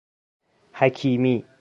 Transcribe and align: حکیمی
حکیمی 0.73 1.43